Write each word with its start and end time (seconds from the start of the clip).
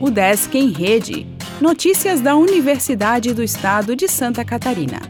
O 0.00 0.12
Desk 0.12 0.56
em 0.56 0.70
Rede. 0.70 1.26
Notícias 1.60 2.20
da 2.20 2.36
Universidade 2.36 3.34
do 3.34 3.42
Estado 3.42 3.96
de 3.96 4.06
Santa 4.06 4.44
Catarina. 4.44 5.02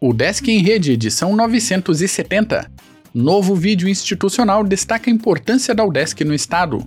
O 0.00 0.12
Desk 0.12 0.50
em 0.50 0.60
Rede, 0.60 0.90
edição 0.90 1.36
970. 1.36 2.68
Novo 3.14 3.54
vídeo 3.54 3.88
institucional 3.88 4.64
destaca 4.64 5.08
a 5.08 5.12
importância 5.12 5.72
da 5.72 5.84
UDESC 5.84 6.24
no 6.24 6.34
Estado. 6.34 6.84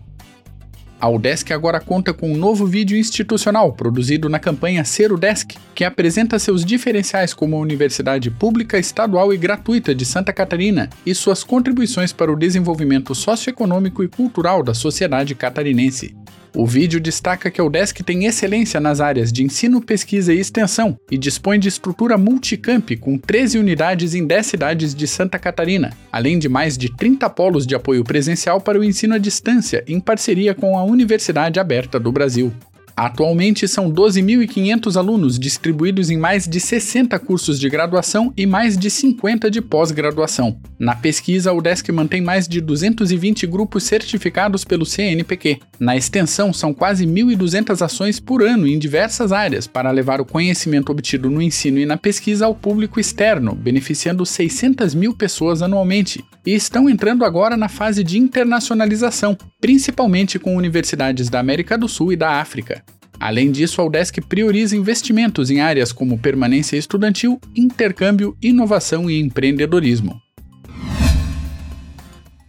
A 0.99 1.07
UDESC 1.07 1.53
agora 1.53 1.79
conta 1.79 2.13
com 2.13 2.33
um 2.33 2.35
novo 2.35 2.65
vídeo 2.65 2.97
institucional 2.97 3.71
produzido 3.71 4.27
na 4.27 4.37
campanha 4.37 4.83
Ser 4.83 5.13
UDESC, 5.13 5.55
que 5.73 5.85
apresenta 5.85 6.37
seus 6.37 6.65
diferenciais 6.65 7.33
como 7.33 7.57
universidade 7.57 8.29
pública, 8.29 8.77
estadual 8.77 9.33
e 9.33 9.37
gratuita 9.37 9.95
de 9.95 10.03
Santa 10.03 10.33
Catarina 10.33 10.89
e 11.05 11.15
suas 11.15 11.45
contribuições 11.45 12.11
para 12.11 12.29
o 12.29 12.35
desenvolvimento 12.35 13.15
socioeconômico 13.15 14.03
e 14.03 14.09
cultural 14.09 14.61
da 14.61 14.73
sociedade 14.73 15.33
catarinense. 15.33 16.13
O 16.55 16.65
vídeo 16.65 16.99
destaca 16.99 17.51
que 17.51 17.61
a 17.61 17.63
UDESC 17.63 18.03
tem 18.03 18.25
excelência 18.25 18.79
nas 18.79 18.99
áreas 18.99 19.31
de 19.31 19.43
ensino, 19.43 19.81
pesquisa 19.81 20.33
e 20.33 20.39
extensão 20.39 20.97
e 21.11 21.17
dispõe 21.17 21.59
de 21.59 21.67
estrutura 21.67 22.17
multicamp 22.17 22.89
com 22.99 23.17
13 23.17 23.59
unidades 23.59 24.15
em 24.15 24.25
10 24.25 24.45
cidades 24.45 24.95
de 24.95 25.07
Santa 25.07 25.37
Catarina, 25.37 25.91
além 26.11 26.39
de 26.39 26.49
mais 26.49 26.77
de 26.77 26.95
30 26.95 27.29
polos 27.29 27.67
de 27.67 27.75
apoio 27.75 28.03
presencial 28.03 28.59
para 28.59 28.79
o 28.79 28.83
ensino 28.83 29.15
à 29.15 29.17
distância, 29.17 29.83
em 29.87 29.99
parceria 29.99 30.55
com 30.55 30.77
a 30.77 30.83
Universidade 30.83 31.59
Aberta 31.59 31.99
do 31.99 32.11
Brasil. 32.11 32.51
Atualmente 32.99 33.65
são 33.65 33.89
12.500 33.89 34.97
alunos 34.97 35.39
distribuídos 35.39 36.09
em 36.09 36.17
mais 36.17 36.45
de 36.45 36.59
60 36.59 37.17
cursos 37.19 37.57
de 37.57 37.69
graduação 37.69 38.33
e 38.35 38.45
mais 38.45 38.77
de 38.77 38.89
50 38.89 39.49
de 39.49 39.61
pós-graduação. 39.61 40.59
Na 40.77 40.93
pesquisa, 40.93 41.53
o 41.53 41.59
UDESC 41.59 41.93
mantém 41.93 42.19
mais 42.19 42.45
de 42.45 42.59
220 42.59 43.47
grupos 43.47 43.83
certificados 43.83 44.65
pelo 44.65 44.85
CNPq. 44.85 45.59
Na 45.79 45.95
extensão, 45.95 46.51
são 46.51 46.73
quase 46.73 47.05
1.200 47.05 47.81
ações 47.81 48.19
por 48.19 48.43
ano 48.43 48.67
em 48.67 48.77
diversas 48.77 49.31
áreas 49.31 49.65
para 49.65 49.91
levar 49.91 50.19
o 50.19 50.25
conhecimento 50.25 50.91
obtido 50.91 51.29
no 51.29 51.41
ensino 51.41 51.79
e 51.79 51.85
na 51.85 51.95
pesquisa 51.95 52.47
ao 52.47 52.53
público 52.53 52.99
externo, 52.99 53.55
beneficiando 53.55 54.25
600 54.25 54.93
mil 54.93 55.15
pessoas 55.15 55.61
anualmente. 55.61 56.21
E 56.45 56.53
estão 56.53 56.89
entrando 56.89 57.23
agora 57.23 57.55
na 57.55 57.69
fase 57.69 58.03
de 58.03 58.17
internacionalização, 58.17 59.37
principalmente 59.61 60.37
com 60.37 60.57
universidades 60.57 61.29
da 61.29 61.39
América 61.39 61.77
do 61.77 61.87
Sul 61.87 62.11
e 62.11 62.17
da 62.17 62.41
África. 62.41 62.83
Além 63.19 63.51
disso, 63.51 63.81
a 63.81 63.85
UDESC 63.85 64.21
prioriza 64.21 64.77
investimentos 64.77 65.51
em 65.51 65.59
áreas 65.59 65.91
como 65.91 66.17
permanência 66.17 66.77
estudantil, 66.77 67.39
intercâmbio, 67.53 68.37
inovação 68.41 69.09
e 69.09 69.19
empreendedorismo. 69.19 70.21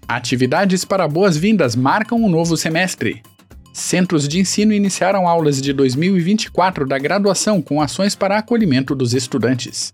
Atividades 0.06 0.84
para 0.84 1.08
boas-vindas 1.08 1.74
marcam 1.74 2.20
o 2.20 2.26
um 2.26 2.28
novo 2.28 2.56
semestre. 2.56 3.22
Centros 3.72 4.28
de 4.28 4.38
ensino 4.38 4.72
iniciaram 4.72 5.26
aulas 5.26 5.60
de 5.60 5.72
2024 5.72 6.86
da 6.86 6.98
graduação 6.98 7.60
com 7.60 7.80
ações 7.80 8.14
para 8.14 8.38
acolhimento 8.38 8.94
dos 8.94 9.12
estudantes. 9.12 9.92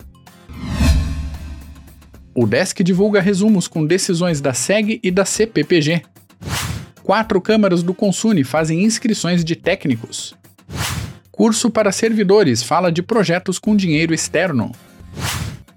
O 2.35 2.47
DESC 2.47 2.83
divulga 2.83 3.21
resumos 3.21 3.67
com 3.67 3.87
decisões 3.87 4.43
da 4.43 4.53
SEG 4.53 5.01
e 5.03 5.11
da 5.11 5.25
CPPG. 5.25 6.03
Quatro 7.03 7.41
câmaras 7.41 7.83
do 7.83 7.95
Consune 7.95 8.45
fazem 8.45 8.85
inscrições 8.85 9.43
de 9.43 9.57
técnicos. 9.57 10.35
Curso 11.37 11.71
para 11.71 11.93
servidores 11.93 12.63
fala 12.63 12.91
de 12.91 13.03
projetos 13.03 13.59
com 13.59 13.77
dinheiro 13.77 14.15
externo. 14.15 14.73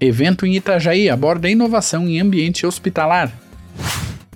Evento 0.00 0.46
em 0.46 0.56
Itajaí 0.56 1.10
aborda 1.10 1.50
inovação 1.50 2.08
em 2.08 2.18
ambiente 2.18 2.64
hospitalar. 2.64 3.30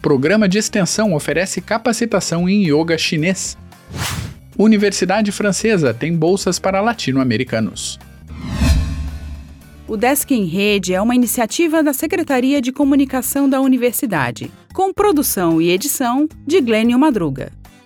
Programa 0.03 0.47
de 0.47 0.59
extensão 0.59 1.15
oferece 1.15 1.63
capacitação 1.63 2.47
em 2.47 2.67
yoga 2.71 2.99
chinês. 2.99 3.57
Universidade 4.59 5.33
Francesa 5.33 5.95
tem 5.95 6.15
bolsas 6.15 6.59
para 6.59 6.83
latino-americanos. 6.83 7.99
O 9.89 9.97
Desk 9.97 10.31
em 10.31 10.45
Rede 10.45 10.93
é 10.93 11.01
uma 11.01 11.15
iniciativa 11.15 11.83
da 11.83 11.95
Secretaria 11.95 12.61
de 12.61 12.71
Comunicação 12.71 13.49
da 13.49 13.63
Universidade, 13.63 14.51
com 14.75 14.93
produção 14.93 15.59
e 15.59 15.71
edição 15.71 16.29
de 16.47 16.61
Glênio 16.61 16.99
Madruga. 16.99 17.51